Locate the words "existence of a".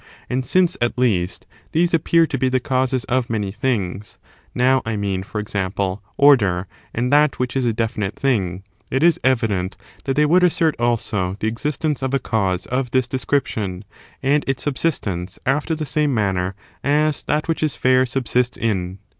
11.47-12.17